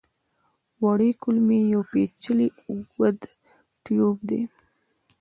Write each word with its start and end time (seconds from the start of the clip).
وړې 0.83 1.11
کولمې 1.21 1.59
یو 1.73 1.81
پېچلی 1.91 2.47
اوږد 2.67 3.19
ټیوب 3.83 4.17
دی. 4.29 4.41